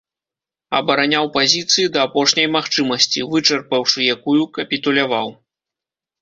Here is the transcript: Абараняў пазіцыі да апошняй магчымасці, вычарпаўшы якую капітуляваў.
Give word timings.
Абараняў 0.77 1.25
пазіцыі 1.35 1.91
да 1.97 2.05
апошняй 2.09 2.47
магчымасці, 2.55 3.23
вычарпаўшы 3.35 4.09
якую 4.15 4.41
капітуляваў. 4.57 5.27